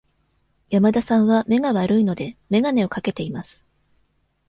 [0.71, 3.63] 山田さんは目が悪いので、眼鏡をかけています。